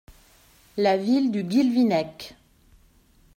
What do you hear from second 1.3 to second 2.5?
Guilvinec.